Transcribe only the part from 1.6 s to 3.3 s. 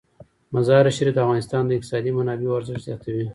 د اقتصادي منابعو ارزښت زیاتوي.